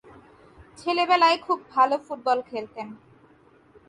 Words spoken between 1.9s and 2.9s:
Football খেলতেন।